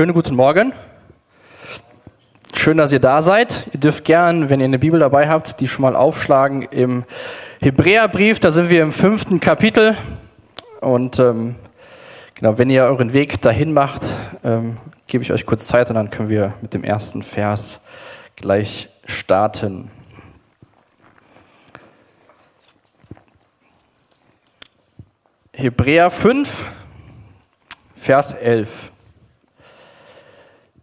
[0.00, 0.72] Schönen guten Morgen.
[2.54, 3.66] Schön, dass ihr da seid.
[3.74, 7.04] Ihr dürft gern, wenn ihr eine Bibel dabei habt, die schon mal aufschlagen im
[7.60, 8.40] Hebräerbrief.
[8.40, 9.98] Da sind wir im fünften Kapitel.
[10.80, 11.56] Und ähm,
[12.34, 14.00] genau, wenn ihr euren Weg dahin macht,
[14.42, 17.78] ähm, gebe ich euch kurz Zeit und dann können wir mit dem ersten Vers
[18.36, 19.90] gleich starten.
[25.52, 26.48] Hebräer 5,
[27.96, 28.89] Vers 11.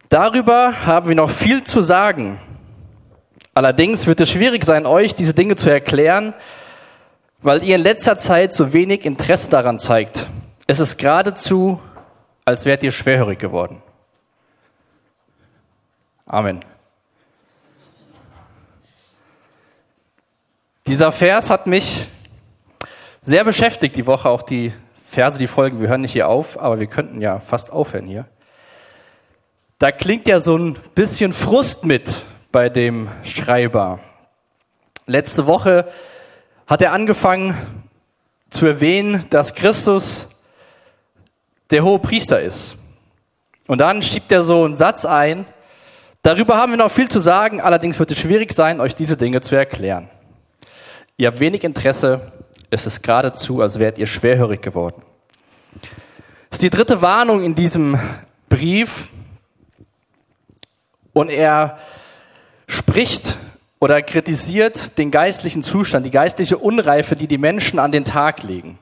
[0.10, 2.40] Darüber haben wir noch viel zu sagen.
[3.54, 6.34] Allerdings wird es schwierig sein, euch diese Dinge zu erklären,
[7.42, 10.28] weil ihr in letzter Zeit so wenig Interesse daran zeigt.
[10.66, 11.80] Es ist geradezu,
[12.46, 13.82] als wärt ihr schwerhörig geworden.
[16.26, 16.64] Amen.
[20.86, 22.08] Dieser Vers hat mich
[23.22, 24.72] sehr beschäftigt die Woche, auch die
[25.10, 25.82] Verse, die folgen.
[25.82, 28.26] Wir hören nicht hier auf, aber wir könnten ja fast aufhören hier.
[29.80, 34.00] Da klingt ja so ein bisschen Frust mit bei dem Schreiber.
[35.06, 35.88] Letzte Woche
[36.66, 37.56] hat er angefangen
[38.50, 40.30] zu erwähnen, dass Christus
[41.70, 42.76] der hohe Priester ist.
[43.68, 45.46] Und dann schiebt er so einen Satz ein,
[46.24, 49.42] darüber haben wir noch viel zu sagen, allerdings wird es schwierig sein, euch diese Dinge
[49.42, 50.10] zu erklären.
[51.18, 52.32] Ihr habt wenig Interesse,
[52.72, 55.04] es ist geradezu, als wärt ihr schwerhörig geworden.
[56.50, 58.00] Das ist die dritte Warnung in diesem
[58.50, 59.10] Brief,
[61.18, 61.80] und er
[62.68, 63.38] spricht
[63.80, 68.78] oder kritisiert den geistlichen Zustand, die geistliche Unreife, die die Menschen an den Tag legen.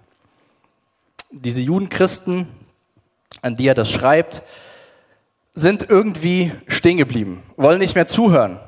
[1.31, 2.47] Diese Judenchristen,
[3.41, 4.43] an die er das schreibt,
[5.53, 8.59] sind irgendwie stehen geblieben, wollen nicht mehr zuhören.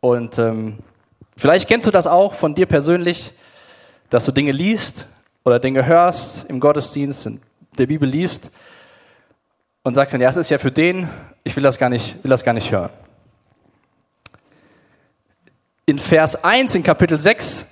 [0.00, 0.78] Und ähm,
[1.36, 3.32] vielleicht kennst du das auch von dir persönlich,
[4.08, 5.06] dass du Dinge liest
[5.44, 7.42] oder Dinge hörst im Gottesdienst, in
[7.76, 8.50] der Bibel liest
[9.84, 11.08] und sagst dann, ja, es ist ja für den,
[11.44, 12.90] ich will das gar nicht, will das gar nicht hören.
[15.86, 17.66] In Vers 1 in Kapitel 6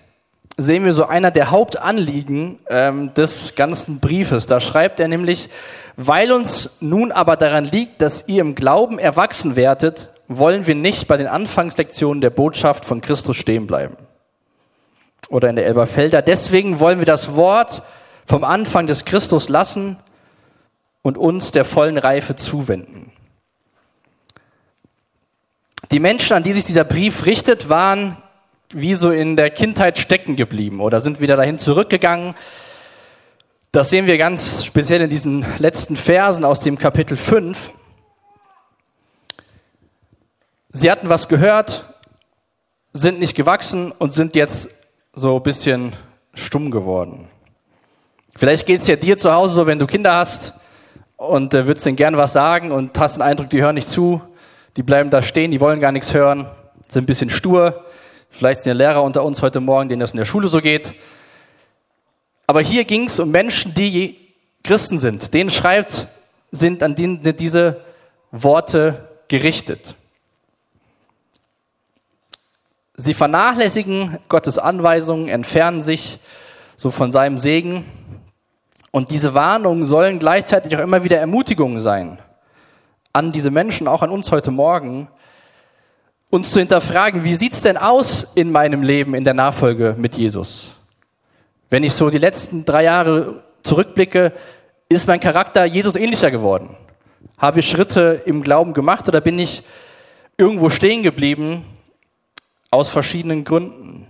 [0.58, 4.46] sehen wir so einer der Hauptanliegen ähm, des ganzen Briefes.
[4.46, 5.48] Da schreibt er nämlich,
[5.96, 11.08] weil uns nun aber daran liegt, dass ihr im Glauben erwachsen werdet, wollen wir nicht
[11.08, 13.96] bei den Anfangslektionen der Botschaft von Christus stehen bleiben.
[15.30, 16.20] Oder in der Elberfelder.
[16.20, 17.83] Deswegen wollen wir das Wort
[18.27, 19.96] vom Anfang des Christus lassen
[21.02, 23.13] und uns der vollen Reife zuwenden.
[25.90, 28.17] Die Menschen, an die sich dieser Brief richtet, waren
[28.70, 32.35] wie so in der Kindheit stecken geblieben oder sind wieder dahin zurückgegangen.
[33.73, 37.58] Das sehen wir ganz speziell in diesen letzten Versen aus dem Kapitel 5.
[40.73, 41.84] Sie hatten was gehört,
[42.95, 44.70] sind nicht gewachsen und sind jetzt
[45.14, 45.92] so ein bisschen
[46.33, 47.29] stumm geworden.
[48.34, 50.55] Vielleicht geht es ja dir zu Hause so, wenn du Kinder hast
[51.28, 54.20] und äh, würdest denen gern was sagen und hast den Eindruck, die hören nicht zu
[54.77, 56.46] die bleiben da stehen, die wollen gar nichts hören,
[56.88, 57.84] sind ein bisschen stur.
[58.30, 60.94] Vielleicht sind ja Lehrer unter uns heute Morgen, denen das in der Schule so geht.
[62.46, 64.18] Aber hier ging es um Menschen, die
[64.64, 65.34] Christen sind.
[65.34, 66.08] Denen schreibt,
[66.50, 67.83] sind an denen diese
[68.30, 69.94] Worte gerichtet.
[72.96, 76.18] Sie vernachlässigen Gottes Anweisungen, entfernen sich
[76.77, 77.84] so von seinem Segen.
[78.92, 82.19] Und diese Warnungen sollen gleichzeitig auch immer wieder Ermutigungen sein
[83.14, 85.08] an diese Menschen, auch an uns heute Morgen,
[86.30, 90.75] uns zu hinterfragen, wie sieht's denn aus in meinem Leben in der Nachfolge mit Jesus?
[91.69, 94.33] Wenn ich so die letzten drei Jahre zurückblicke,
[94.89, 96.77] ist mein Charakter Jesus ähnlicher geworden?
[97.39, 99.63] Habe ich Schritte im Glauben gemacht oder bin ich
[100.36, 101.64] irgendwo stehen geblieben
[102.70, 104.07] aus verschiedenen Gründen?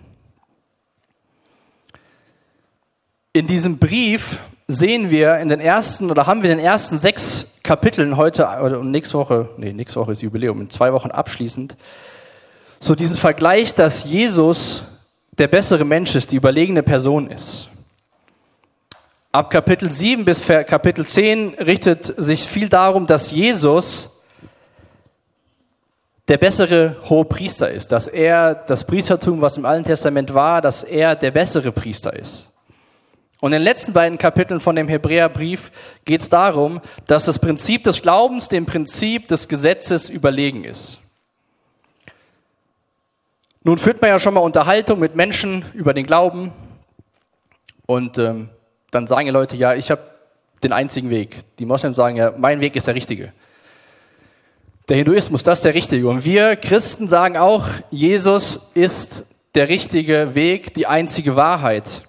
[3.33, 7.47] In diesem Brief sehen wir in den ersten oder haben wir in den ersten sechs
[7.63, 11.77] Kapiteln heute oder nächste Woche, nee, nächste Woche ist Jubiläum, in zwei Wochen abschließend,
[12.81, 14.83] so diesen Vergleich, dass Jesus
[15.39, 17.69] der bessere Mensch ist, die überlegene Person ist.
[19.31, 24.11] Ab Kapitel 7 bis Kapitel 10 richtet sich viel darum, dass Jesus
[26.29, 30.85] der bessere hohe Priester ist, dass er das Priestertum, was im Alten Testament war, dass
[30.85, 32.52] er der bessere Priester ist.
[33.43, 35.73] Und in den letzten beiden Kapiteln von dem Hebräerbrief
[36.05, 41.01] geht es darum, dass das Prinzip des Glaubens dem Prinzip des Gesetzes überlegen ist.
[43.65, 46.53] Nun führt man ja schon mal Unterhaltung mit Menschen über den Glauben
[47.87, 48.51] und ähm,
[48.93, 50.03] dann sagen die Leute, ja, ich habe
[50.63, 51.39] den einzigen Weg.
[51.59, 53.33] Die Moslems sagen ja, mein Weg ist der richtige.
[54.89, 56.07] Der Hinduismus, das ist der richtige.
[56.09, 59.25] Und wir Christen sagen auch, Jesus ist
[59.57, 62.03] der richtige Weg, die einzige Wahrheit.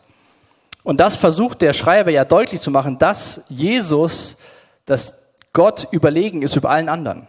[0.83, 4.37] Und das versucht der Schreiber ja deutlich zu machen, dass Jesus
[4.85, 7.27] das Gott überlegen ist über allen anderen.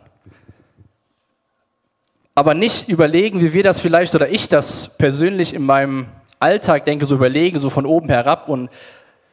[2.35, 6.09] Aber nicht überlegen, wie wir das vielleicht oder ich das persönlich in meinem
[6.41, 8.71] Alltag denke, so überlegen, so von oben herab und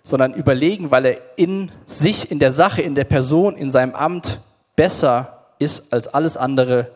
[0.04, 4.40] sondern überlegen, weil er in sich, in der Sache, in der Person, in seinem Amt
[4.76, 6.92] besser ist als alles andere,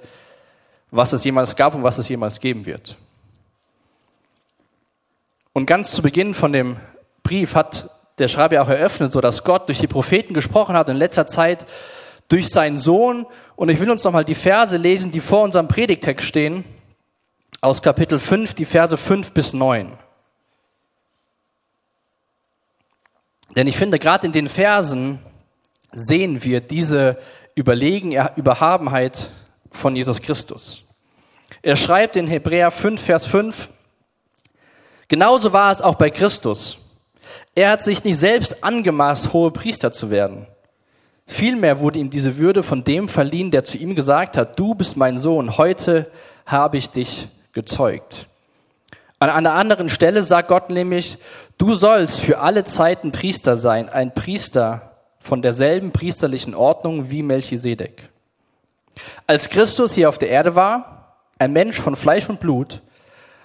[0.91, 2.97] was es jemals gab und was es jemals geben wird.
[5.53, 6.77] Und ganz zu Beginn von dem
[7.25, 7.89] Brief hat
[8.19, 11.65] der Schreiber auch eröffnet, so dass Gott durch die Propheten gesprochen hat in letzter Zeit
[12.29, 13.25] durch seinen Sohn.
[13.55, 16.63] Und ich will uns nochmal die Verse lesen, die vor unserem Predigtext stehen,
[17.61, 19.91] aus Kapitel 5, die Verse 5 bis 9.
[23.55, 25.19] Denn ich finde, gerade in den Versen
[25.91, 27.17] sehen wir diese
[27.55, 29.31] Überlegen, Überhabenheit
[29.71, 30.83] von Jesus Christus.
[31.61, 33.69] Er schreibt in Hebräer 5, Vers 5,
[35.07, 36.77] genauso war es auch bei Christus.
[37.55, 40.45] Er hat sich nicht selbst angemaßt, hohe Priester zu werden.
[41.25, 44.97] Vielmehr wurde ihm diese Würde von dem verliehen, der zu ihm gesagt hat, du bist
[44.97, 46.11] mein Sohn, heute
[46.45, 48.27] habe ich dich gezeugt.
[49.19, 51.17] An einer anderen Stelle sagt Gott nämlich,
[51.57, 58.09] du sollst für alle Zeiten Priester sein, ein Priester von derselben priesterlichen Ordnung wie Melchisedek.
[59.25, 62.81] Als Christus hier auf der Erde war, ein Mensch von Fleisch und Blut,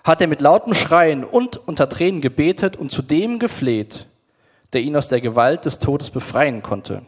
[0.05, 4.07] hat er mit lautem Schreien und unter Tränen gebetet und zu dem gefleht,
[4.73, 7.03] der ihn aus der Gewalt des Todes befreien konnte.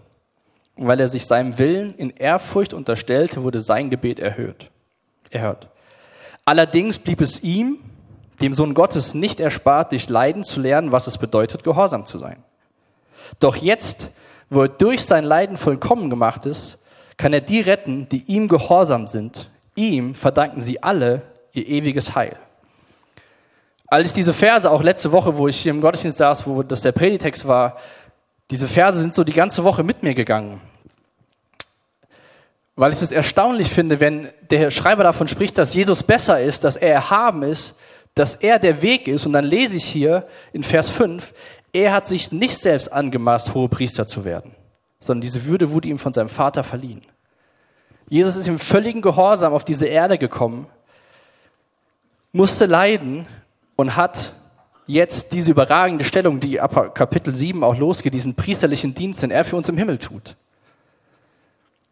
[0.76, 4.70] Und weil er sich seinem Willen in Ehrfurcht unterstellte, wurde sein Gebet erhöht,
[5.30, 5.68] erhört.
[6.44, 7.78] Allerdings blieb es ihm,
[8.40, 12.42] dem Sohn Gottes, nicht erspart, durch Leiden zu lernen, was es bedeutet, gehorsam zu sein.
[13.38, 14.08] Doch jetzt,
[14.50, 16.78] wo er durch sein Leiden vollkommen gemacht ist,
[17.16, 19.48] kann er die retten, die ihm gehorsam sind.
[19.76, 21.22] Ihm verdanken sie alle
[21.52, 22.36] ihr ewiges Heil.
[23.92, 26.80] Als ich diese Verse, auch letzte Woche, wo ich hier im Gottesdienst saß, wo das
[26.80, 27.76] der Preditext war,
[28.50, 30.62] diese Verse sind so die ganze Woche mit mir gegangen.
[32.74, 36.76] Weil ich es erstaunlich finde, wenn der Schreiber davon spricht, dass Jesus besser ist, dass
[36.76, 37.74] er erhaben ist,
[38.14, 39.26] dass er der Weg ist.
[39.26, 41.34] Und dann lese ich hier in Vers 5,
[41.74, 44.54] er hat sich nicht selbst angemaßt, hohe Priester zu werden,
[45.00, 47.02] sondern diese Würde wurde ihm von seinem Vater verliehen.
[48.08, 50.66] Jesus ist im völligen Gehorsam auf diese Erde gekommen,
[52.32, 53.26] musste leiden
[53.82, 54.32] und hat
[54.86, 59.44] jetzt diese überragende Stellung, die ab Kapitel 7 auch losgeht, diesen priesterlichen Dienst, den er
[59.44, 60.36] für uns im Himmel tut.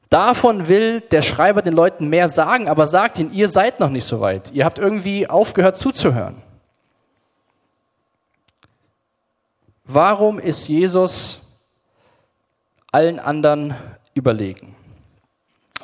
[0.09, 4.05] Davon will der Schreiber den Leuten mehr sagen, aber sagt ihnen, ihr seid noch nicht
[4.05, 4.53] so weit.
[4.53, 6.43] Ihr habt irgendwie aufgehört zuzuhören.
[9.85, 11.41] Warum ist Jesus
[12.93, 13.75] allen anderen
[14.15, 14.77] überlegen?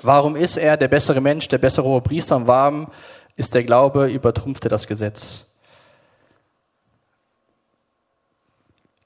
[0.03, 2.93] Warum ist er der bessere Mensch, der bessere Priester und warum
[3.35, 5.47] ist der Glaube übertrumpfte das Gesetz?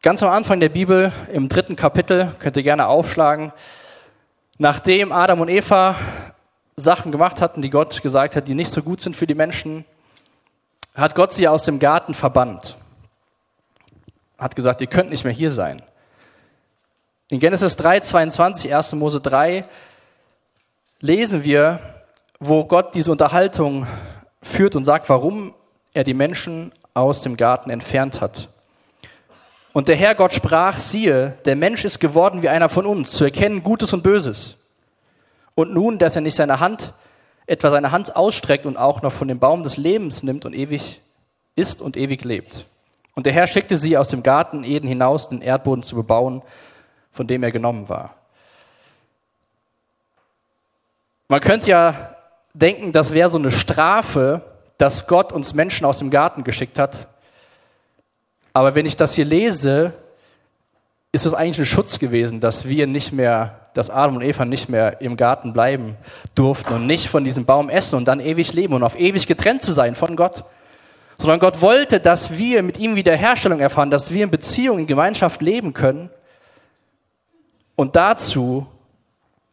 [0.02, 3.52] Ganz am Anfang der Bibel, im dritten Kapitel, könnt ihr gerne aufschlagen,
[4.62, 5.96] Nachdem Adam und Eva
[6.76, 9.86] Sachen gemacht hatten, die Gott gesagt hat, die nicht so gut sind für die Menschen,
[10.94, 12.76] hat Gott sie aus dem Garten verbannt.
[14.36, 15.80] Hat gesagt, ihr könnt nicht mehr hier sein.
[17.30, 18.92] In Genesis 3, 22, 1.
[18.96, 19.64] Mose 3
[21.00, 21.78] lesen wir,
[22.38, 23.86] wo Gott diese Unterhaltung
[24.42, 25.54] führt und sagt, warum
[25.94, 28.50] er die Menschen aus dem Garten entfernt hat.
[29.72, 33.24] Und der Herr Gott sprach, siehe, der Mensch ist geworden wie einer von uns, zu
[33.24, 34.56] erkennen Gutes und Böses.
[35.54, 36.92] Und nun, dass er nicht seine Hand,
[37.46, 41.00] etwa seine Hand ausstreckt und auch noch von dem Baum des Lebens nimmt und ewig
[41.54, 42.66] ist und ewig lebt.
[43.14, 46.42] Und der Herr schickte sie aus dem Garten Eden hinaus, den Erdboden zu bebauen,
[47.12, 48.14] von dem er genommen war.
[51.28, 52.16] Man könnte ja
[52.54, 54.42] denken, das wäre so eine Strafe,
[54.78, 57.08] dass Gott uns Menschen aus dem Garten geschickt hat,
[58.52, 59.94] aber wenn ich das hier lese,
[61.12, 64.68] ist es eigentlich ein Schutz gewesen, dass wir nicht mehr, dass Adam und Eva nicht
[64.68, 65.96] mehr im Garten bleiben
[66.34, 69.62] durften und nicht von diesem Baum essen und dann ewig leben und auf ewig getrennt
[69.62, 70.44] zu sein von Gott.
[71.18, 75.42] Sondern Gott wollte, dass wir mit ihm Wiederherstellung erfahren, dass wir in Beziehung, in Gemeinschaft
[75.42, 76.10] leben können.
[77.76, 78.66] Und dazu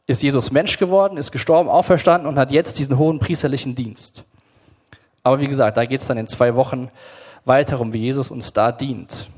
[0.06, 4.24] ist Jesus Mensch geworden, ist gestorben, auferstanden und hat jetzt diesen hohen priesterlichen Dienst.
[5.24, 6.90] Aber wie gesagt, da geht es dann in zwei Wochen
[7.48, 9.30] weiter um, wie Jesus uns da dient.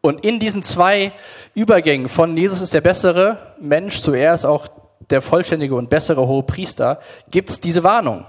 [0.00, 1.12] Und in diesen zwei
[1.54, 4.68] Übergängen von Jesus ist der bessere Mensch zu er ist auch
[5.10, 8.24] der vollständige und bessere hohe Priester, gibt es diese Warnung.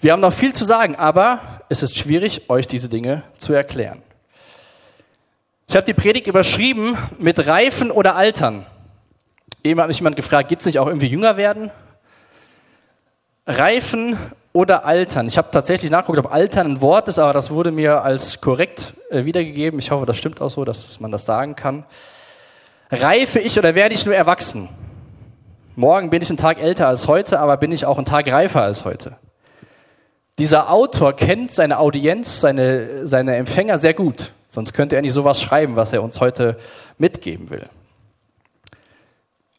[0.00, 4.02] Wir haben noch viel zu sagen, aber es ist schwierig, euch diese Dinge zu erklären.
[5.66, 8.66] Ich habe die Predigt überschrieben mit Reifen oder Altern.
[9.62, 11.70] Eben hat mich jemand gefragt, gibt es nicht auch irgendwie jünger werden?
[13.46, 14.18] Reifen
[14.54, 15.26] oder altern.
[15.26, 18.94] Ich habe tatsächlich nachgeguckt, ob altern ein Wort ist, aber das wurde mir als korrekt
[19.10, 19.80] äh, wiedergegeben.
[19.80, 21.84] Ich hoffe, das stimmt auch so, dass man das sagen kann.
[22.90, 24.68] Reife ich oder werde ich nur erwachsen?
[25.74, 28.62] Morgen bin ich einen Tag älter als heute, aber bin ich auch einen Tag reifer
[28.62, 29.16] als heute?
[30.38, 34.30] Dieser Autor kennt seine Audienz, seine, seine Empfänger sehr gut.
[34.50, 36.58] Sonst könnte er nicht sowas schreiben, was er uns heute
[36.96, 37.64] mitgeben will.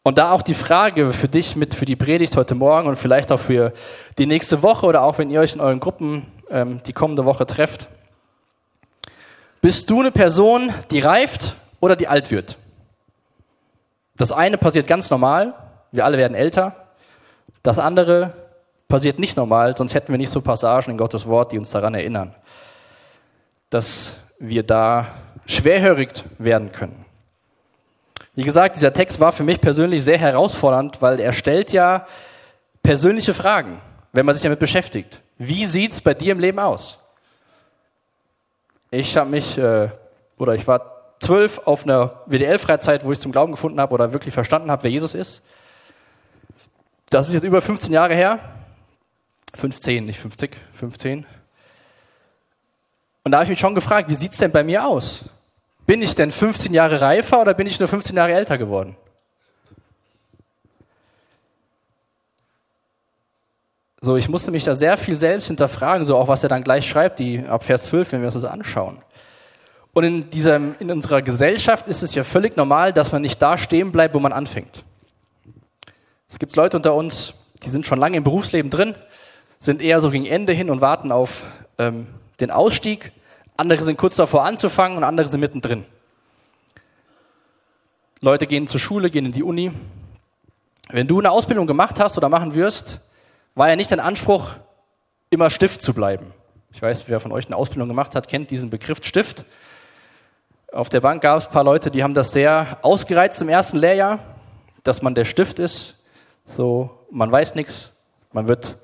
[0.08, 3.32] Und da auch die Frage für dich mit für die Predigt heute Morgen und vielleicht
[3.32, 3.74] auch für
[4.20, 7.48] die nächste Woche oder auch wenn ihr euch in euren Gruppen ähm, die kommende Woche
[7.48, 7.88] trefft.
[9.62, 12.60] Bist du eine Person, die reift oder die alt wird?
[14.16, 15.56] Das eine passiert ganz normal,
[15.92, 16.76] wir alle werden älter.
[17.64, 18.36] Das andere
[18.88, 21.96] passiert nicht normal, sonst hätten wir nicht so Passagen in Gottes Wort, die uns daran
[21.96, 22.36] erinnern,
[23.72, 25.08] dass wir da
[25.48, 27.05] schwerhörig werden können.
[28.36, 32.06] Wie gesagt, dieser Text war für mich persönlich sehr herausfordernd, weil er stellt ja
[32.84, 33.80] persönliche Fragen,
[34.12, 35.22] wenn man sich damit beschäftigt.
[35.38, 37.00] Wie sieht's bei dir im Leben aus?
[38.92, 39.89] Ich habe mich, äh,
[40.38, 44.34] oder ich war zwölf auf einer WDL-Freizeit, wo ich zum Glauben gefunden habe oder wirklich
[44.34, 45.42] verstanden habe, wer Jesus ist.
[47.10, 48.39] Das ist jetzt über 15 Jahre her.
[49.54, 51.25] 15, nicht 50, 15.
[53.24, 55.25] Und da habe ich mich schon gefragt, wie sieht's denn bei mir aus?
[55.86, 58.98] Bin ich denn 15 Jahre reifer oder bin ich nur 15 Jahre älter geworden?
[64.01, 66.88] So, ich musste mich da sehr viel selbst hinterfragen, so auch was er dann gleich
[66.88, 69.01] schreibt, die ab Vers 12, wenn wir uns das anschauen.
[69.94, 73.58] Und in, diesem, in unserer Gesellschaft ist es ja völlig normal, dass man nicht da
[73.58, 74.84] stehen bleibt, wo man anfängt.
[76.30, 78.94] Es gibt Leute unter uns, die sind schon lange im Berufsleben drin,
[79.60, 81.44] sind eher so gegen Ende hin und warten auf
[81.77, 82.08] ähm,
[82.39, 83.12] den Ausstieg.
[83.58, 85.86] Andere sind kurz davor anzufangen und andere sind mittendrin.
[88.22, 89.72] Leute gehen zur Schule, gehen in die Uni.
[90.90, 93.02] Wenn du eine Ausbildung gemacht hast oder machen wirst,
[93.56, 94.52] war ja nicht dein Anspruch,
[95.30, 96.34] immer Stift zu bleiben.
[96.72, 99.46] Ich weiß, wer von euch eine Ausbildung gemacht hat, kennt diesen Begriff Stift.
[100.72, 103.78] Auf der Bank gab es ein paar Leute, die haben das sehr ausgereizt im ersten
[103.78, 104.20] Lehrjahr,
[104.84, 105.96] dass man der Stift ist.
[106.46, 107.92] So, man weiß nichts,
[108.34, 108.78] man wird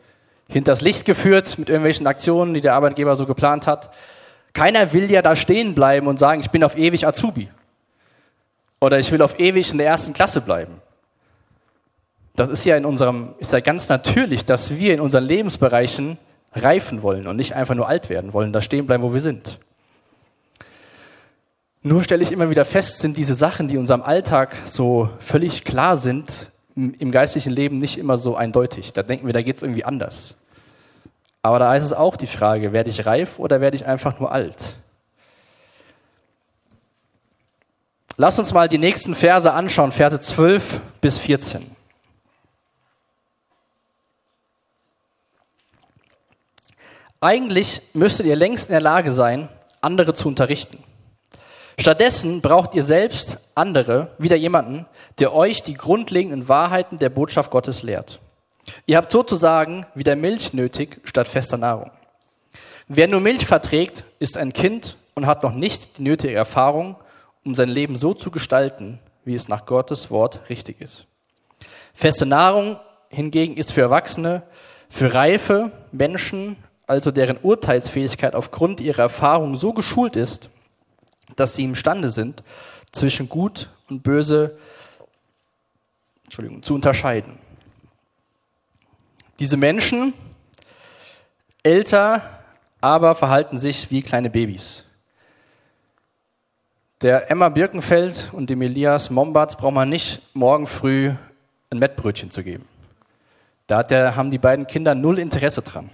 [0.48, 3.92] hinters Licht geführt mit irgendwelchen Aktionen, die der Arbeitgeber so geplant hat.
[4.53, 7.50] Keiner will ja da stehen bleiben und sagen, ich bin auf ewig Azubi.
[8.79, 10.81] Oder ich will auf ewig in der ersten Klasse bleiben.
[12.36, 16.17] Das ist ja in unserem, ist ja ganz natürlich, dass wir in unseren Lebensbereichen
[16.53, 19.60] reifen wollen und nicht einfach nur alt werden wollen, da stehen bleiben, wo wir sind.
[21.84, 25.98] Nur stelle ich immer wieder fest, sind diese Sachen, die unserem Alltag so völlig klar
[25.98, 28.93] sind, im geistlichen Leben nicht immer so eindeutig.
[28.93, 30.36] Da denken wir, da geht es irgendwie anders.
[31.43, 34.31] Aber da ist es auch die Frage, werde ich reif oder werde ich einfach nur
[34.31, 34.75] alt?
[38.17, 41.75] Lass uns mal die nächsten Verse anschauen, Verse 12 bis 14.
[47.19, 49.50] Eigentlich müsstet ihr längst in der Lage sein,
[49.81, 50.83] andere zu unterrichten.
[51.79, 54.86] Stattdessen braucht ihr selbst andere, wieder jemanden,
[55.17, 58.19] der euch die grundlegenden Wahrheiten der Botschaft Gottes lehrt.
[58.86, 61.91] Ihr habt sozusagen wieder Milch nötig statt fester Nahrung.
[62.88, 66.96] Wer nur Milch verträgt, ist ein Kind und hat noch nicht die nötige Erfahrung,
[67.44, 71.06] um sein Leben so zu gestalten, wie es nach Gottes Wort richtig ist.
[71.94, 72.77] Feste Nahrung
[73.10, 74.44] hingegen ist für Erwachsene,
[74.89, 80.50] für reife Menschen, also deren Urteilsfähigkeit aufgrund ihrer Erfahrung so geschult ist,
[81.36, 82.44] dass sie imstande sind,
[82.91, 84.58] zwischen Gut und Böse
[86.30, 87.38] zu unterscheiden.
[89.41, 90.13] Diese Menschen,
[91.63, 92.21] älter,
[92.79, 94.83] aber verhalten sich wie kleine Babys.
[97.01, 101.12] Der Emma Birkenfeld und dem Elias Mombatz braucht man nicht morgen früh
[101.71, 102.67] ein Mettbrötchen zu geben.
[103.65, 105.89] Da der, haben die beiden Kinder null Interesse dran.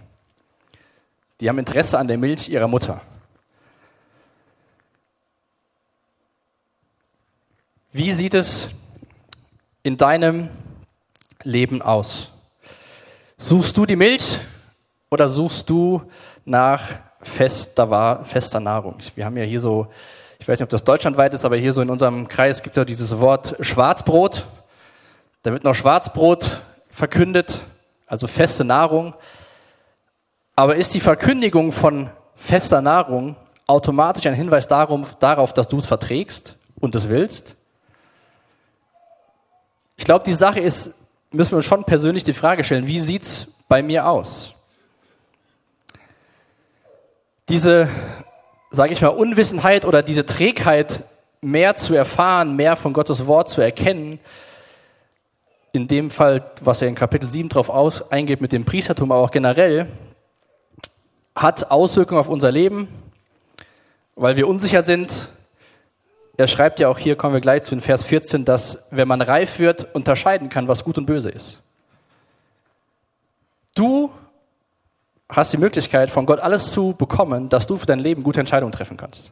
[1.39, 3.00] Die haben Interesse an der Milch ihrer Mutter.
[7.94, 8.68] Wie sieht es
[9.84, 10.50] in deinem
[11.44, 12.34] Leben aus?
[13.39, 14.39] Suchst du die Milch
[15.12, 16.01] oder suchst du
[16.44, 16.89] nach
[17.22, 18.98] fester, fester Nahrung?
[19.13, 19.88] Wir haben ja hier so,
[20.39, 22.77] ich weiß nicht, ob das deutschlandweit ist, aber hier so in unserem Kreis gibt es
[22.77, 24.48] ja dieses Wort Schwarzbrot.
[25.44, 27.62] Da wird noch Schwarzbrot verkündet,
[28.08, 29.13] also feste Nahrung.
[30.56, 33.36] Aber ist die Verkündigung von fester Nahrung
[33.67, 37.56] automatisch ein Hinweis darum, darauf, dass du es verträgst und es willst?
[39.96, 43.48] Ich glaube, die Sache ist, müssen wir uns schon persönlich die Frage stellen, wie sieht's
[43.68, 44.54] bei mir aus?
[47.50, 47.90] Diese,
[48.72, 51.04] sage ich mal, Unwissenheit oder diese Trägheit,
[51.42, 54.20] mehr zu erfahren, mehr von Gottes Wort zu erkennen,
[55.72, 59.32] in dem Fall, was er in Kapitel 7 drauf eingeht mit dem Priestertum, aber auch
[59.32, 59.88] generell,
[61.36, 62.88] hat Auswirkungen auf unser Leben,
[64.16, 65.30] weil wir unsicher sind,
[66.38, 69.22] er schreibt ja auch hier, kommen wir gleich zu in Vers 14, dass wenn man
[69.22, 71.60] reif wird, unterscheiden kann, was gut und böse ist.
[73.74, 74.12] Du
[75.29, 78.72] hast die Möglichkeit, von Gott alles zu bekommen, dass du für dein Leben gute Entscheidungen
[78.72, 79.32] treffen kannst.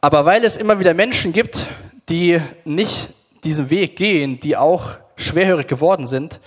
[0.00, 1.66] Aber weil es immer wieder Menschen gibt,
[2.08, 3.10] die nicht
[3.44, 6.40] diesen Weg gehen, die auch schwerhörig geworden sind,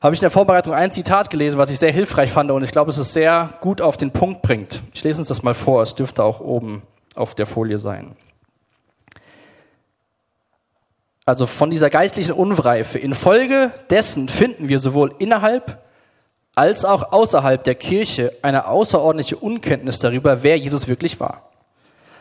[0.00, 2.72] habe ich in der Vorbereitung ein Zitat gelesen, was ich sehr hilfreich fand und ich
[2.72, 4.82] glaube, es ist sehr gut auf den Punkt bringt.
[4.92, 6.82] Ich lese uns das mal vor, es dürfte auch oben
[7.14, 8.16] auf der Folie sein.
[11.24, 12.98] Also von dieser geistlichen Unreife.
[12.98, 15.82] Infolge dessen finden wir sowohl innerhalb
[16.54, 21.50] als auch außerhalb der Kirche eine außerordentliche Unkenntnis darüber, wer Jesus wirklich war.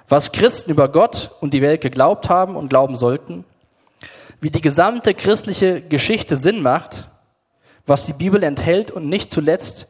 [0.08, 3.44] Was Christen über Gott und die Welt geglaubt haben und glauben sollten,
[4.40, 7.08] wie die gesamte christliche Geschichte Sinn macht
[7.86, 9.88] was die Bibel enthält und nicht zuletzt,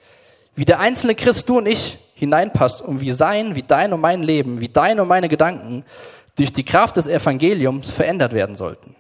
[0.56, 4.24] wie der einzelne Christ, du und ich, hineinpasst und wie sein, wie dein und mein
[4.24, 5.84] Leben, wie deine und meine Gedanken
[6.38, 8.96] durch die Kraft des Evangeliums verändert werden sollten.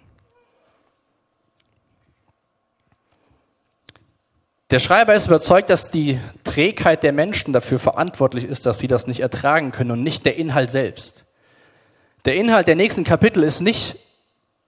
[4.69, 9.07] Der Schreiber ist überzeugt, dass die Trägheit der Menschen dafür verantwortlich ist, dass sie das
[9.07, 11.25] nicht ertragen können und nicht der Inhalt selbst.
[12.25, 13.97] Der Inhalt der nächsten Kapitel ist nicht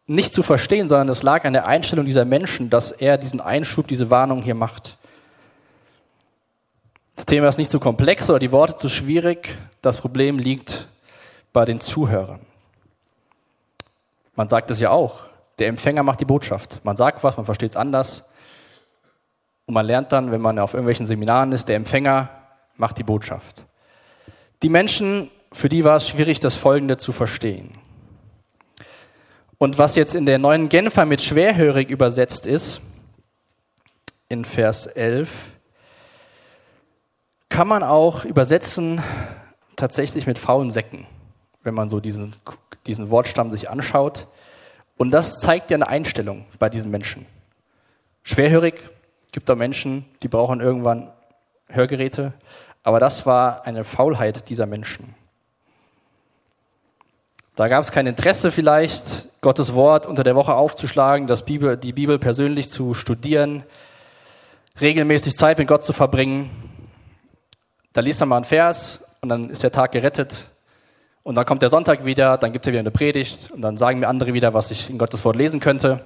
[0.05, 3.87] nicht zu verstehen, sondern es lag an der Einstellung dieser Menschen, dass er diesen Einschub,
[3.87, 4.97] diese Warnung hier macht.
[7.15, 9.57] Das Thema ist nicht zu komplex oder die Worte zu schwierig.
[9.81, 10.87] Das Problem liegt
[11.51, 12.39] bei den Zuhörern.
[14.35, 15.21] Man sagt es ja auch.
[15.59, 16.83] Der Empfänger macht die Botschaft.
[16.83, 18.25] Man sagt was, man versteht es anders.
[19.65, 22.29] Und man lernt dann, wenn man auf irgendwelchen Seminaren ist, der Empfänger
[22.75, 23.63] macht die Botschaft.
[24.63, 27.71] Die Menschen, für die war es schwierig, das Folgende zu verstehen.
[29.59, 32.81] Und was jetzt in der neuen Genfer mit schwerhörig übersetzt ist,
[34.27, 35.29] in Vers 11,
[37.53, 39.03] kann man auch übersetzen
[39.75, 41.05] tatsächlich mit faulen Säcken,
[41.61, 42.33] wenn man so diesen,
[42.87, 44.25] diesen Wortstamm sich anschaut.
[44.97, 47.27] Und das zeigt ja eine Einstellung bei diesen Menschen.
[48.23, 48.81] Schwerhörig
[49.31, 51.11] gibt auch Menschen, die brauchen irgendwann
[51.67, 52.33] Hörgeräte,
[52.81, 55.13] aber das war eine Faulheit dieser Menschen.
[57.55, 61.93] Da gab es kein Interesse vielleicht, Gottes Wort unter der Woche aufzuschlagen, das Bibel, die
[61.93, 63.61] Bibel persönlich zu studieren,
[64.81, 66.72] regelmäßig Zeit mit Gott zu verbringen.
[67.93, 70.47] Da liest man mal einen Vers und dann ist der Tag gerettet.
[71.21, 73.99] Und dann kommt der Sonntag wieder, dann gibt es wieder eine Predigt und dann sagen
[73.99, 76.03] mir andere wieder, was ich in Gottes Wort lesen könnte.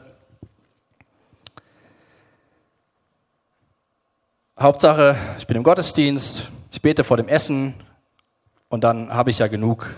[4.59, 7.73] Hauptsache, ich bin im Gottesdienst, ich bete vor dem Essen
[8.69, 9.91] und dann habe ich ja genug,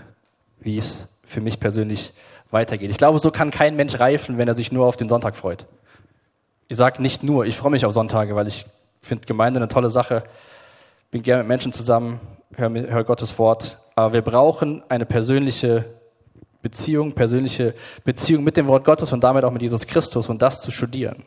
[0.60, 2.12] wie es für mich persönlich
[2.50, 2.90] weitergeht.
[2.90, 5.66] Ich glaube, so kann kein Mensch reifen, wenn er sich nur auf den Sonntag freut.
[6.68, 8.64] Ich sage nicht nur, ich freue mich auf Sonntage, weil ich
[9.02, 10.24] finde Gemeinde eine tolle Sache,
[11.10, 12.20] bin gerne mit Menschen zusammen,
[12.54, 15.84] höre hör Gottes Wort, aber wir brauchen eine persönliche
[16.62, 20.60] Beziehung, persönliche Beziehung mit dem Wort Gottes und damit auch mit Jesus Christus und das
[20.60, 21.24] zu studieren.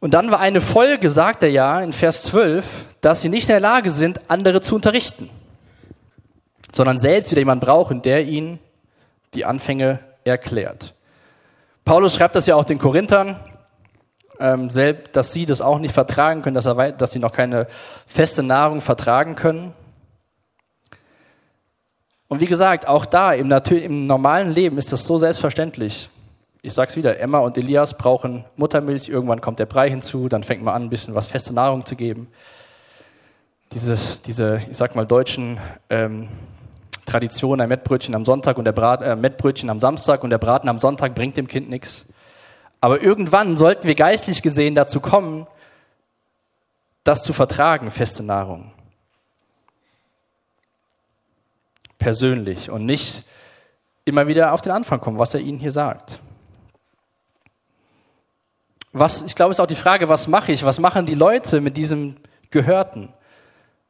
[0.00, 2.64] Und dann war eine Folge, sagt er ja in Vers 12,
[3.00, 5.30] dass sie nicht in der Lage sind, andere zu unterrichten
[6.72, 8.58] sondern selbst wieder jemand brauchen, der ihnen
[9.34, 10.94] die Anfänge erklärt.
[11.84, 13.36] Paulus schreibt das ja auch den Korinthern,
[14.42, 17.68] ähm, selbst, dass sie das auch nicht vertragen können, dass, er, dass sie noch keine
[18.06, 19.72] feste Nahrung vertragen können.
[22.26, 26.10] Und wie gesagt, auch da im, im normalen Leben ist das so selbstverständlich.
[26.60, 30.62] Ich sag's wieder, Emma und Elias brauchen Muttermilch, irgendwann kommt der Brei hinzu, dann fängt
[30.62, 32.28] man an, ein bisschen was feste Nahrung zu geben.
[33.72, 36.28] Diese, diese ich sag mal, deutschen ähm,
[37.06, 40.68] Tradition, ein Mettbrötchen am Sonntag und der Brat, äh, Mettbrötchen am Samstag und der Braten
[40.68, 42.06] am Sonntag bringt dem Kind nichts.
[42.82, 45.46] Aber irgendwann sollten wir geistlich gesehen dazu kommen,
[47.04, 48.72] das zu vertragen, feste Nahrung.
[52.00, 53.22] Persönlich und nicht
[54.04, 56.18] immer wieder auf den Anfang kommen, was er ihnen hier sagt.
[58.92, 60.64] Was, ich glaube, es ist auch die Frage, was mache ich?
[60.64, 62.16] Was machen die Leute mit diesem
[62.50, 63.12] Gehörten?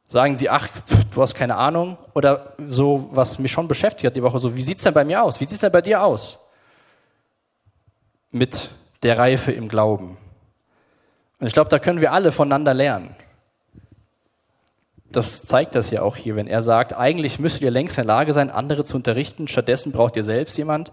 [0.09, 0.69] Sagen sie, ach,
[1.15, 1.97] du hast keine Ahnung?
[2.13, 5.23] Oder so, was mich schon beschäftigt hat die Woche, so, wie sieht's denn bei mir
[5.23, 5.41] aus?
[5.41, 6.37] Wie sieht's denn bei dir aus?
[8.29, 8.69] Mit
[9.03, 10.17] der Reife im Glauben.
[11.39, 13.15] Und ich glaube, da können wir alle voneinander lernen.
[15.11, 18.15] Das zeigt das ja auch hier, wenn er sagt, eigentlich müsstet ihr längst in der
[18.15, 19.47] Lage sein, andere zu unterrichten.
[19.47, 20.91] Stattdessen braucht ihr selbst jemand,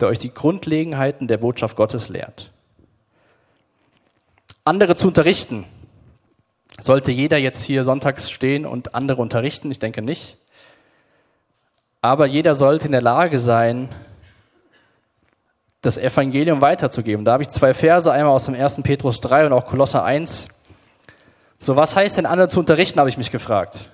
[0.00, 2.50] der euch die Grundlegenheiten der Botschaft Gottes lehrt.
[4.64, 5.64] Andere zu unterrichten,
[6.80, 9.70] sollte jeder jetzt hier sonntags stehen und andere unterrichten?
[9.70, 10.38] Ich denke nicht.
[12.02, 13.88] Aber jeder sollte in der Lage sein,
[15.82, 17.24] das Evangelium weiterzugeben.
[17.24, 18.82] Da habe ich zwei Verse, einmal aus dem 1.
[18.82, 20.48] Petrus 3 und auch Kolosser 1.
[21.58, 23.90] So, was heißt denn andere zu unterrichten, habe ich mich gefragt.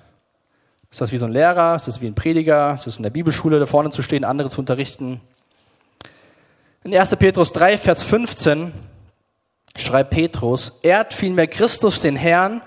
[0.91, 1.75] Ist das wie so ein Lehrer?
[1.75, 2.75] Ist das wie ein Prediger?
[2.75, 5.21] Ist das in der Bibelschule da vorne zu stehen, andere zu unterrichten?
[6.83, 7.15] In 1.
[7.15, 8.73] Petrus 3, Vers 15
[9.77, 12.61] schreibt Petrus, ehrt vielmehr Christus den Herrn,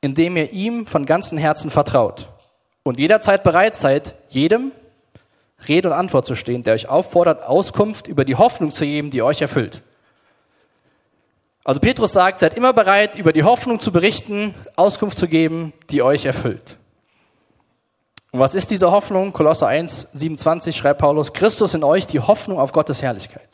[0.00, 2.28] indem ihr ihm von ganzem Herzen vertraut
[2.82, 4.72] und jederzeit bereit seid, jedem
[5.68, 9.22] Rede und Antwort zu stehen, der euch auffordert, Auskunft über die Hoffnung zu geben, die
[9.22, 9.82] euch erfüllt.
[11.64, 16.02] Also Petrus sagt, seid immer bereit, über die Hoffnung zu berichten, Auskunft zu geben, die
[16.02, 16.78] euch erfüllt.
[18.32, 19.32] Und was ist diese Hoffnung?
[19.32, 23.48] Kolosser 1, 27 schreibt Paulus, Christus in euch die Hoffnung auf Gottes Herrlichkeit.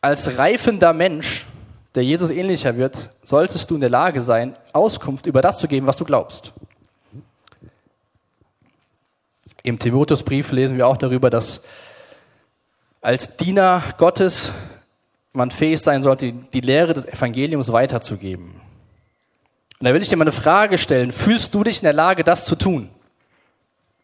[0.00, 1.46] Als reifender Mensch,
[1.94, 5.86] der Jesus ähnlicher wird, solltest du in der Lage sein, Auskunft über das zu geben,
[5.86, 6.52] was du glaubst.
[9.64, 11.62] Im Timotheusbrief lesen wir auch darüber, dass
[13.00, 14.52] als Diener Gottes
[15.32, 18.60] man fähig sein sollte, die Lehre des Evangeliums weiterzugeben.
[19.80, 21.12] Und da will ich dir mal eine Frage stellen.
[21.12, 22.90] Fühlst du dich in der Lage, das zu tun?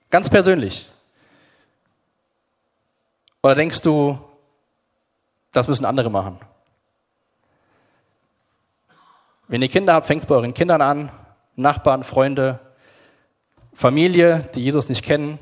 [0.09, 0.89] Ganz persönlich.
[3.43, 4.19] Oder denkst du,
[5.53, 6.39] das müssen andere machen?
[9.47, 11.11] Wenn ihr Kinder habt, fängt es bei euren Kindern an,
[11.55, 12.61] Nachbarn, Freunde,
[13.75, 15.39] Familie, die Jesus nicht kennen.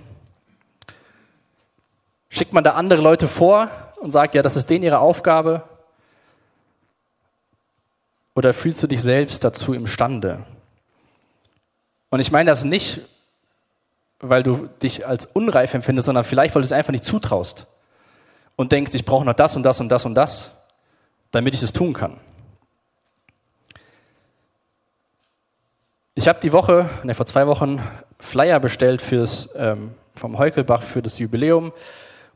[2.38, 5.64] Schickt man da andere Leute vor und sagt, ja, das ist denen ihre Aufgabe?
[8.36, 10.44] Oder fühlst du dich selbst dazu imstande?
[12.10, 13.00] Und ich meine das nicht,
[14.20, 17.66] weil du dich als unreif empfindest, sondern vielleicht, weil du es einfach nicht zutraust
[18.54, 20.52] und denkst, ich brauche noch das und das und das und das,
[21.32, 22.20] damit ich es tun kann.
[26.14, 27.82] Ich habe die Woche, ne, vor zwei Wochen,
[28.20, 31.72] Flyer bestellt fürs, ähm, vom Heukelbach für das Jubiläum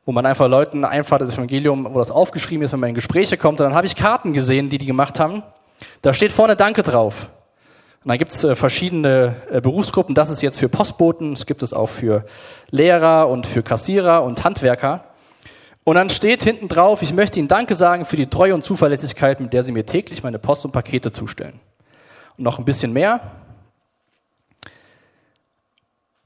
[0.05, 3.37] wo man einfach Leuten einfach das Evangelium, wo das aufgeschrieben ist, wenn man in Gespräche
[3.37, 3.61] kommt.
[3.61, 5.43] Und dann habe ich Karten gesehen, die die gemacht haben.
[6.01, 7.29] Da steht vorne Danke drauf.
[8.05, 10.15] Und dann gibt es äh, verschiedene äh, Berufsgruppen.
[10.15, 12.25] Das ist jetzt für Postboten, es gibt es auch für
[12.71, 15.05] Lehrer und für Kassierer und Handwerker.
[15.85, 19.41] Und dann steht hinten drauf, ich möchte Ihnen Danke sagen für die Treue und Zuverlässigkeit,
[19.41, 21.61] mit der Sie mir täglich meine Post und Pakete zustellen.
[22.37, 23.21] Und noch ein bisschen mehr.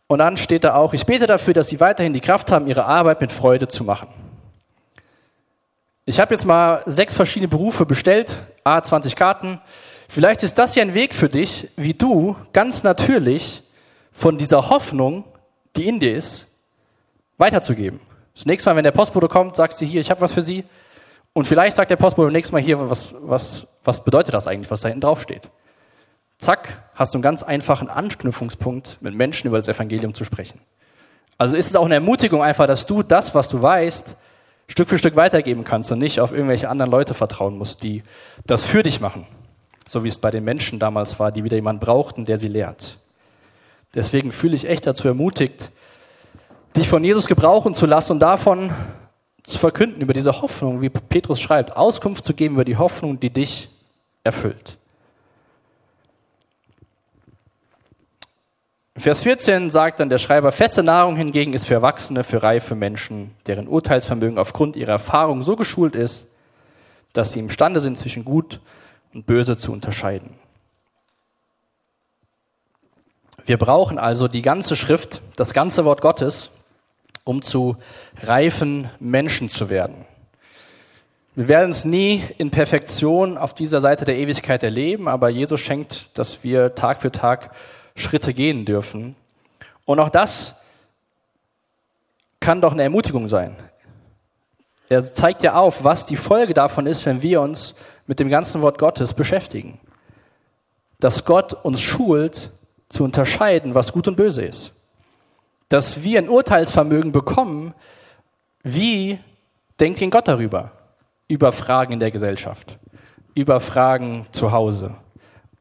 [0.08, 2.84] Und dann steht da auch, ich bete dafür, dass Sie weiterhin die Kraft haben, Ihre
[2.84, 4.08] Arbeit mit Freude zu machen.
[6.04, 9.60] Ich habe jetzt mal sechs verschiedene Berufe bestellt, A 20 Karten.
[10.08, 13.64] Vielleicht ist das ja ein Weg für dich, wie du ganz natürlich
[14.12, 15.24] von dieser Hoffnung,
[15.74, 16.46] die in dir ist,
[17.38, 18.00] weiterzugeben.
[18.34, 20.64] Das nächste Mal, wenn der Postbote kommt, sagst du hier, ich habe was für Sie.
[21.32, 24.70] Und vielleicht sagt der Postbote beim nächsten Mal hier, was, was, was bedeutet das eigentlich,
[24.70, 25.50] was da hinten drauf steht.
[26.38, 30.60] Zack, hast du einen ganz einfachen Anknüpfungspunkt, mit Menschen über das Evangelium zu sprechen.
[31.38, 34.16] Also ist es auch eine Ermutigung einfach, dass du das, was du weißt,
[34.68, 38.02] Stück für Stück weitergeben kannst und nicht auf irgendwelche anderen Leute vertrauen musst, die
[38.46, 39.26] das für dich machen.
[39.86, 42.98] So wie es bei den Menschen damals war, die wieder jemanden brauchten, der sie lehrt.
[43.94, 45.70] Deswegen fühle ich echt dazu ermutigt,
[46.76, 48.72] dich von Jesus gebrauchen zu lassen und davon
[49.44, 53.30] zu verkünden über diese Hoffnung, wie Petrus schreibt, Auskunft zu geben über die Hoffnung, die
[53.30, 53.68] dich
[54.24, 54.76] erfüllt.
[58.98, 63.32] Vers 14 sagt dann der Schreiber, feste Nahrung hingegen ist für Erwachsene, für reife Menschen,
[63.46, 66.26] deren Urteilsvermögen aufgrund ihrer Erfahrung so geschult ist,
[67.12, 68.60] dass sie imstande sind, zwischen gut
[69.12, 70.30] und böse zu unterscheiden.
[73.44, 76.50] Wir brauchen also die ganze Schrift, das ganze Wort Gottes,
[77.24, 77.76] um zu
[78.22, 80.06] reifen Menschen zu werden.
[81.34, 86.16] Wir werden es nie in Perfektion auf dieser Seite der Ewigkeit erleben, aber Jesus schenkt,
[86.18, 87.50] dass wir Tag für Tag
[87.96, 89.16] Schritte gehen dürfen.
[89.84, 90.60] Und auch das
[92.38, 93.56] kann doch eine Ermutigung sein.
[94.88, 97.74] Er zeigt ja auf, was die Folge davon ist, wenn wir uns
[98.06, 99.80] mit dem ganzen Wort Gottes beschäftigen.
[101.00, 102.52] Dass Gott uns schult,
[102.88, 104.72] zu unterscheiden, was gut und böse ist.
[105.68, 107.74] Dass wir ein Urteilsvermögen bekommen,
[108.62, 109.18] wie
[109.80, 110.70] denkt denn Gott darüber?
[111.26, 112.78] Über Fragen in der Gesellschaft,
[113.34, 114.94] über Fragen zu Hause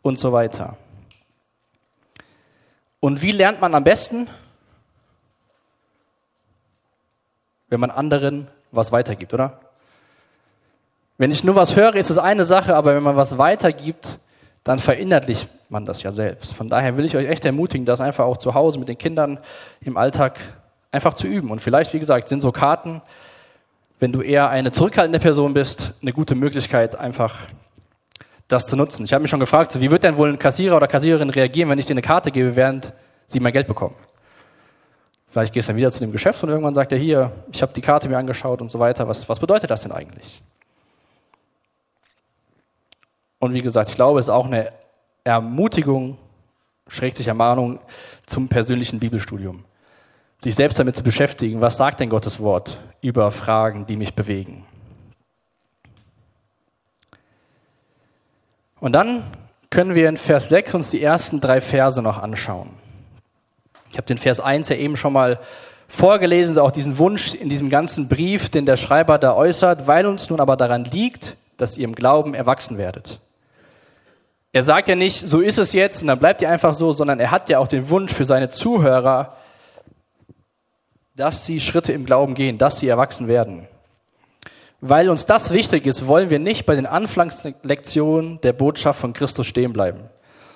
[0.04, 0.78] und so weiter.
[3.06, 4.28] Und wie lernt man am besten?
[7.70, 9.60] Wenn man anderen was weitergibt, oder?
[11.20, 14.18] Wenn ich nur was höre, ist es eine Sache, aber wenn man was weitergibt,
[14.64, 16.56] dann verinnerlicht man das ja selbst.
[16.56, 19.38] Von daher will ich euch echt ermutigen, das einfach auch zu Hause mit den Kindern
[19.82, 20.40] im Alltag
[20.92, 21.52] einfach zu üben.
[21.52, 23.04] Und vielleicht, wie gesagt, sind so Karten,
[24.00, 27.36] wenn du eher eine zurückhaltende Person bist, eine gute Möglichkeit, einfach
[28.48, 29.06] das zu nutzen.
[29.06, 31.80] Ich habe mich schon gefragt, wie wird denn wohl ein Kassierer oder Kassiererin reagieren, wenn
[31.80, 32.94] ich dir eine Karte gebe, während
[33.28, 33.96] sie mein Geld bekommen?
[35.28, 37.74] Vielleicht gehst du dann wieder zu dem Geschäft und irgendwann sagt er hier, ich habe
[37.74, 39.08] die Karte mir angeschaut und so weiter.
[39.08, 40.42] Was, was bedeutet das denn eigentlich?
[43.40, 44.72] Und wie gesagt, ich glaube, es ist auch eine
[45.24, 46.18] Ermutigung,
[46.88, 47.80] schrägt sich Ermahnung
[48.28, 49.66] zum persönlichen Bibelstudium.
[50.42, 54.66] Sich selbst damit zu beschäftigen, was sagt denn Gottes Wort über Fragen, die mich bewegen.
[58.80, 59.24] Und dann
[59.70, 62.70] können wir in Vers 6 uns die ersten drei Verse noch anschauen.
[63.92, 65.40] Ich habe den Vers 1 ja eben schon mal
[65.88, 70.30] vorgelesen, auch diesen Wunsch in diesem ganzen Brief, den der Schreiber da äußert, weil uns
[70.30, 73.20] nun aber daran liegt, dass ihr im Glauben erwachsen werdet.
[74.52, 77.20] Er sagt ja nicht, so ist es jetzt und dann bleibt ihr einfach so, sondern
[77.20, 79.36] er hat ja auch den Wunsch für seine Zuhörer,
[81.16, 83.68] dass sie Schritte im Glauben gehen, dass sie erwachsen werden.
[84.88, 89.48] Weil uns das wichtig ist, wollen wir nicht bei den Anfangslektionen der Botschaft von Christus
[89.48, 90.02] stehen bleiben,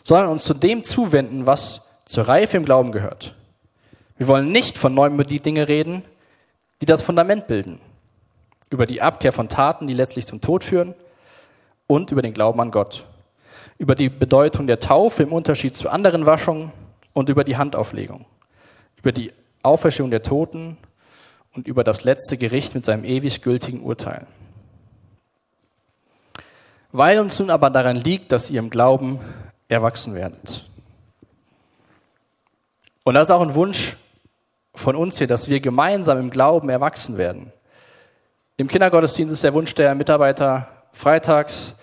[0.03, 3.33] sondern uns zu dem zuwenden, was zur Reife im Glauben gehört.
[4.17, 6.03] Wir wollen nicht von neuem über die Dinge reden,
[6.79, 7.79] die das Fundament bilden.
[8.69, 10.93] Über die Abkehr von Taten, die letztlich zum Tod führen
[11.87, 13.05] und über den Glauben an Gott.
[13.79, 16.71] Über die Bedeutung der Taufe im Unterschied zu anderen Waschungen
[17.13, 18.27] und über die Handauflegung.
[18.95, 20.77] Über die Auferstehung der Toten
[21.59, 24.25] und über das letzte Gericht mit seinem ewig gültigen Urteil.
[26.93, 29.19] Weil uns nun aber daran liegt, dass ihr im Glauben
[29.67, 30.65] erwachsen werdet.
[33.03, 33.97] Und das ist auch ein Wunsch
[34.73, 37.51] von uns hier, dass wir gemeinsam im Glauben erwachsen werden.
[38.55, 41.75] Im Kindergottesdienst ist der Wunsch der Mitarbeiter freitags,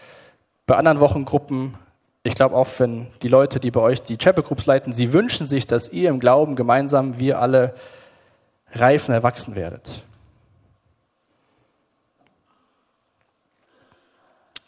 [0.65, 1.75] bei anderen Wochengruppen,
[2.23, 5.47] ich glaube auch, wenn die Leute, die bei euch die Chapel Groups leiten, sie wünschen
[5.47, 7.75] sich, dass ihr im Glauben gemeinsam, wir alle
[8.81, 10.03] reifen, erwachsen werdet.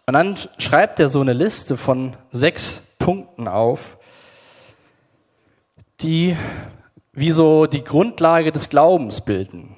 [0.06, 3.98] Und dann schreibt er so eine Liste von sechs Punkten auf,
[6.00, 6.36] die
[7.12, 9.76] wie so die Grundlage des Glaubens bilden.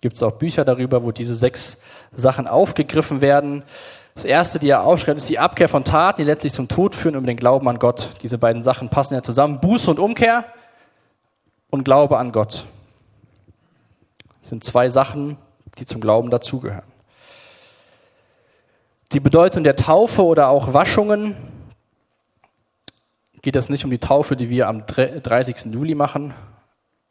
[0.00, 1.78] Gibt es auch Bücher darüber, wo diese sechs
[2.12, 3.62] Sachen aufgegriffen werden.
[4.14, 7.16] Das erste, die er aufschreibt, ist die Abkehr von Taten, die letztlich zum Tod führen,
[7.16, 8.10] um den Glauben an Gott.
[8.22, 9.60] Diese beiden Sachen passen ja zusammen.
[9.60, 10.44] Buße und Umkehr
[11.70, 12.64] und Glaube an Gott.
[14.48, 15.36] Sind zwei Sachen,
[15.78, 16.90] die zum Glauben dazugehören.
[19.12, 21.36] Die Bedeutung der Taufe oder auch Waschungen
[23.42, 25.66] geht es nicht um die Taufe, die wir am 30.
[25.66, 26.32] Juli machen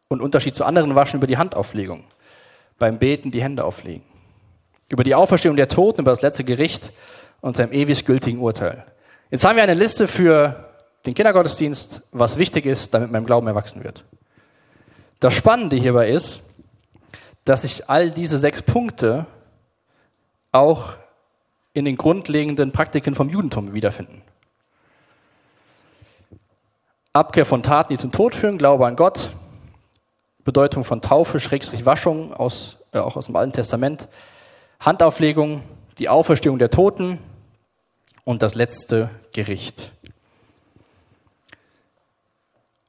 [0.07, 2.05] und Unterschied zu anderen Waschen über die Handauflegung.
[2.79, 4.03] Beim Beten die Hände auflegen.
[4.89, 6.91] Über die Auferstehung der Toten, über das letzte Gericht
[7.41, 8.83] und seinem ewig gültigen Urteil.
[9.29, 10.71] Jetzt haben wir eine Liste für
[11.05, 14.05] den Kindergottesdienst, was wichtig ist, damit mein Glauben erwachsen wird.
[15.19, 16.41] Das Spannende hierbei ist,
[17.47, 19.25] dass sich all diese sechs Punkte
[20.51, 20.93] auch
[21.73, 24.21] in den grundlegenden Praktiken vom Judentum wiederfinden.
[27.13, 29.29] Abkehr von Taten, die zum Tod führen, Glaube an Gott,
[30.43, 34.07] Bedeutung von Taufe, Schrägstrich Waschung, aus, äh, auch aus dem Alten Testament,
[34.79, 35.63] Handauflegung,
[35.99, 37.19] die Auferstehung der Toten
[38.23, 39.91] und das letzte Gericht.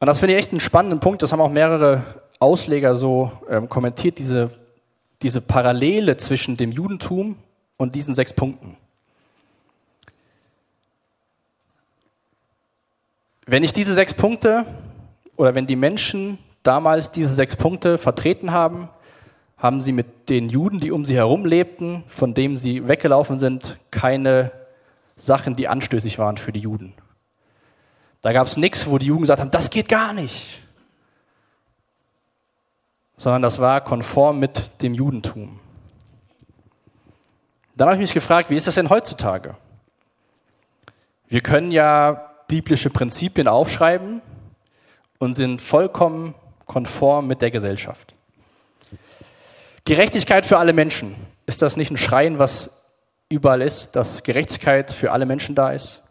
[0.01, 2.03] Und das finde ich echt einen spannenden Punkt, das haben auch mehrere
[2.39, 4.51] Ausleger so ähm, kommentiert, diese,
[5.23, 7.37] diese Parallele zwischen dem Judentum
[7.77, 8.77] und diesen sechs Punkten.
[13.47, 14.67] Wenn ich diese sechs Punkte
[15.37, 18.89] oder wenn die Menschen damals diese sechs Punkte vertreten haben,
[19.57, 23.79] haben sie mit den Juden, die um sie herum lebten, von denen sie weggelaufen sind,
[23.91, 24.53] keine
[25.17, 26.95] Sachen, die anstößig waren für die Juden.
[28.23, 30.63] Da gab es nichts, wo die Juden gesagt haben, das geht gar nicht.
[33.19, 35.61] Sondern das war konform mit dem Judentum.
[37.77, 39.57] Dann habe ich mich gefragt, wie ist das denn heutzutage?
[41.29, 44.23] Wir können ja biblische Prinzipien aufschreiben
[45.19, 46.35] und sind vollkommen
[46.67, 48.15] konform mit der Gesellschaft.
[49.85, 51.15] Gerechtigkeit für alle Menschen.
[51.47, 52.83] Ist das nicht ein Schreien, was
[53.29, 56.03] überall ist, dass Gerechtigkeit für alle Menschen da ist?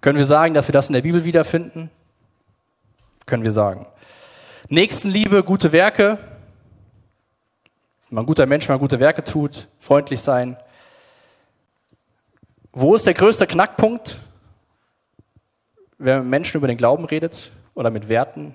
[0.00, 1.90] Können wir sagen, dass wir das in der Bibel wiederfinden?
[3.26, 3.86] Können wir sagen.
[4.68, 6.18] Nächstenliebe, gute Werke.
[8.08, 10.56] Wenn man ein guter Mensch, wenn man gute Werke tut, freundlich sein.
[12.72, 14.18] Wo ist der größte Knackpunkt?
[15.98, 18.54] wenn man mit Menschen über den Glauben redet oder mit Werten,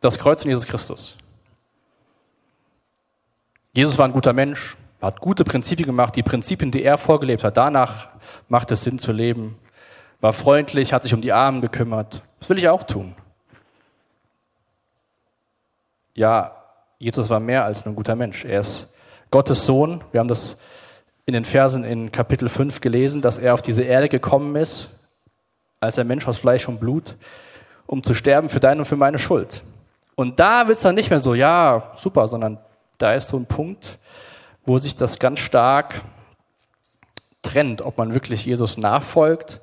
[0.00, 1.16] das Kreuz von Jesus Christus.
[3.72, 7.56] Jesus war ein guter Mensch, hat gute Prinzipien gemacht, die Prinzipien, die er vorgelebt hat.
[7.56, 8.08] Danach
[8.48, 9.58] macht es Sinn zu leben,
[10.20, 12.22] war freundlich, hat sich um die Armen gekümmert.
[12.38, 13.14] Das will ich auch tun.
[16.14, 16.52] Ja,
[16.98, 18.44] Jesus war mehr als nur ein guter Mensch.
[18.44, 18.88] Er ist
[19.30, 20.02] Gottes Sohn.
[20.12, 20.56] Wir haben das
[21.26, 24.88] in den Versen in Kapitel 5 gelesen, dass er auf diese Erde gekommen ist,
[25.80, 27.16] als ein Mensch aus Fleisch und Blut,
[27.86, 29.62] um zu sterben für deine und für meine Schuld.
[30.14, 32.58] Und da wird es dann nicht mehr so, ja, super, sondern
[32.98, 33.98] da ist so ein Punkt,
[34.64, 36.00] wo sich das ganz stark
[37.42, 39.60] trennt, ob man wirklich Jesus nachfolgt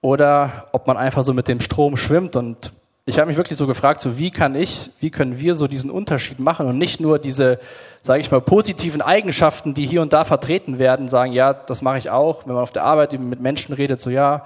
[0.00, 2.36] oder ob man einfach so mit dem Strom schwimmt.
[2.36, 2.72] Und
[3.04, 5.90] ich habe mich wirklich so gefragt, so wie kann ich, wie können wir so diesen
[5.90, 7.58] Unterschied machen und nicht nur diese,
[8.02, 11.98] sage ich mal, positiven Eigenschaften, die hier und da vertreten werden, sagen, ja, das mache
[11.98, 14.44] ich auch, wenn man auf der Arbeit mit Menschen redet, so ja,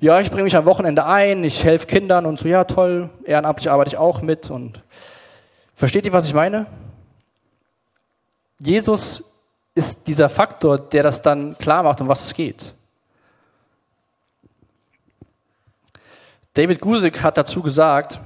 [0.00, 3.70] ja, ich bringe mich am Wochenende ein, ich helfe Kindern und so, ja, toll, ehrenamtlich
[3.70, 4.82] arbeite ich auch mit und
[5.74, 6.64] versteht ihr, was ich meine?
[8.58, 9.22] Jesus
[9.74, 12.72] ist dieser Faktor, der das dann klar macht, um was es geht.
[16.54, 18.20] David Gusick hat dazu gesagt,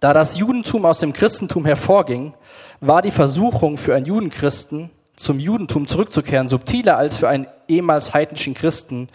[0.00, 2.34] da das Judentum aus dem Christentum hervorging,
[2.80, 8.54] war die Versuchung für einen Judenchristen zum Judentum zurückzukehren subtiler als für einen ehemals heidnischen
[8.54, 9.08] Christen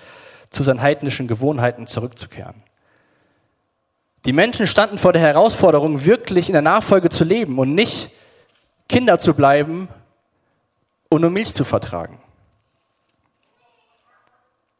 [0.49, 2.63] zu seinen heidnischen Gewohnheiten zurückzukehren.
[4.25, 8.11] Die Menschen standen vor der Herausforderung, wirklich in der Nachfolge zu leben und nicht
[8.89, 9.89] Kinder zu bleiben
[11.09, 12.19] und nur Milch zu vertragen.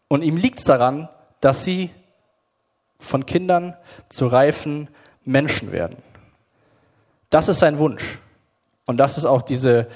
[0.07, 1.09] Und ihm liegt es daran,
[1.41, 1.91] dass sie
[2.99, 3.75] von Kindern
[4.09, 4.87] zu reifen
[5.25, 5.97] Menschen werden.
[7.29, 8.19] Das ist sein Wunsch.
[8.85, 9.87] Und das ist auch diese,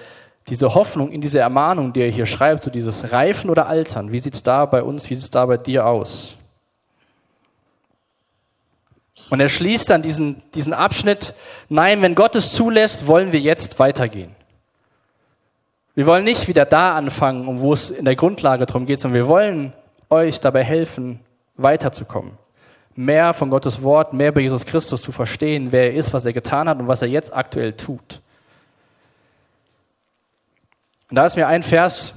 [0.47, 4.11] diese Hoffnung in diese Ermahnung, die er hier schreibt, so dieses Reifen oder Altern.
[4.11, 6.35] Wie sieht es da bei uns, wie sieht es da bei dir aus?
[9.29, 11.33] Und er schließt dann diesen, diesen Abschnitt,
[11.69, 14.35] nein, wenn Gott es zulässt, wollen wir jetzt weitergehen.
[15.95, 19.21] Wir wollen nicht wieder da anfangen, um wo es in der Grundlage darum geht, sondern
[19.21, 19.73] wir wollen
[20.09, 21.21] euch dabei helfen,
[21.55, 22.40] weiterzukommen.
[22.95, 26.33] Mehr von Gottes Wort, mehr bei Jesus Christus zu verstehen, wer er ist, was er
[26.33, 28.21] getan hat und was er jetzt aktuell tut.
[31.09, 32.13] Und da ist mir ein Vers,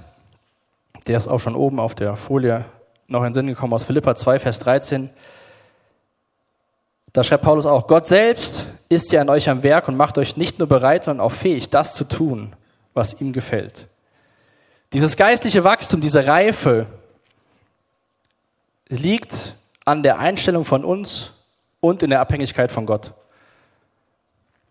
[1.07, 2.65] der ist auch schon oben auf der Folie
[3.07, 5.11] noch in den Sinn gekommen, aus Philippa 2, Vers 13.
[7.13, 10.37] Da schreibt Paulus auch, Gott selbst ist ja an euch am Werk und macht euch
[10.37, 12.55] nicht nur bereit, sondern auch fähig, das zu tun,
[12.93, 13.87] was ihm gefällt.
[14.93, 16.87] Dieses geistliche Wachstum, diese Reife
[18.89, 19.55] liegt
[19.85, 21.33] an der Einstellung von uns
[21.81, 23.13] und in der Abhängigkeit von Gott.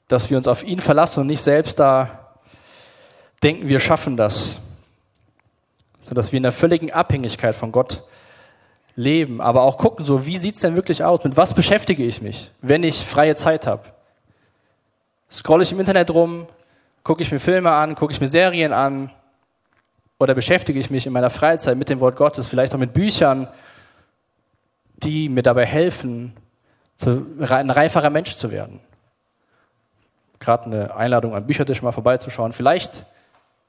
[0.08, 2.36] Dass wir uns auf ihn verlassen und nicht selbst da
[3.42, 4.58] denken, wir schaffen das.
[6.02, 8.04] Sondern dass wir in der völligen Abhängigkeit von Gott
[8.96, 9.42] leben.
[9.42, 11.24] Aber auch gucken, so wie sieht's denn wirklich aus?
[11.24, 13.84] Mit was beschäftige ich mich, wenn ich freie Zeit habe?
[15.32, 16.48] Scrolle ich im Internet rum,
[17.04, 19.10] Gucke ich mir Filme an, gucke ich mir Serien an
[20.20, 23.50] oder beschäftige ich mich in meiner Freizeit mit dem Wort Gottes, vielleicht auch mit Büchern,
[25.04, 26.34] die mir dabei helfen,
[27.06, 28.80] ein reiferer Mensch zu werden.
[30.40, 32.54] Gerade eine Einladung am Büchertisch mal vorbeizuschauen.
[32.54, 33.06] Vielleicht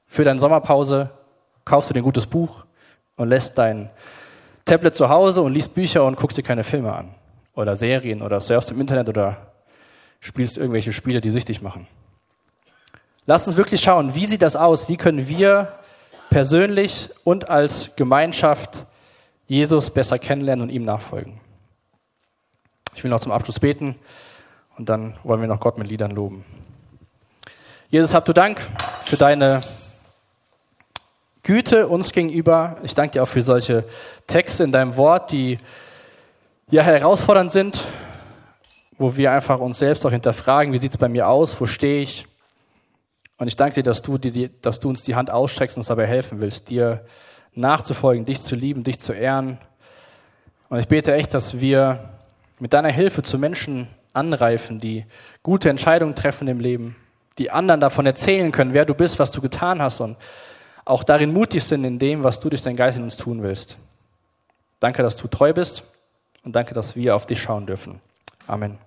[0.07, 1.09] für deine Sommerpause
[1.63, 2.65] kaufst du dir ein gutes Buch
[3.17, 3.89] und lässt dein
[4.65, 7.13] Tablet zu Hause und liest Bücher und guckst dir keine Filme an.
[7.53, 9.37] Oder Serien oder surfst im Internet oder
[10.19, 11.87] spielst irgendwelche Spiele, die süchtig machen.
[13.25, 14.89] Lass uns wirklich schauen, wie sieht das aus?
[14.89, 15.73] Wie können wir
[16.29, 18.85] persönlich und als Gemeinschaft
[19.47, 21.39] Jesus besser kennenlernen und ihm nachfolgen?
[22.95, 23.95] Ich will noch zum Abschluss beten
[24.77, 26.45] und dann wollen wir noch Gott mit Liedern loben.
[27.89, 28.65] Jesus, habt du Dank
[29.05, 29.61] für deine
[31.43, 32.77] Güte uns gegenüber.
[32.81, 33.83] Ich danke dir auch für solche
[34.25, 35.59] Texte in deinem Wort, die
[36.71, 37.85] ja herausfordernd sind,
[38.97, 42.01] wo wir einfach uns selbst auch hinterfragen, wie sieht es bei mir aus, wo stehe
[42.01, 42.25] ich?
[43.37, 45.87] Und ich danke dir, dass du, dir, dass du uns die Hand ausstreckst und uns
[45.87, 47.05] dabei helfen willst, dir
[47.55, 49.57] nachzufolgen, dich zu lieben, dich zu ehren.
[50.69, 52.09] Und ich bete echt, dass wir
[52.59, 55.05] mit deiner Hilfe zu Menschen anreifen, die
[55.43, 56.95] gute Entscheidungen treffen im Leben,
[57.37, 60.17] die anderen davon erzählen können, wer du bist, was du getan hast und
[60.85, 63.77] auch darin mutig sind in dem, was du durch deinen Geist in uns tun willst.
[64.79, 65.83] Danke, dass du treu bist
[66.43, 67.99] und danke, dass wir auf dich schauen dürfen.
[68.47, 68.77] Amen.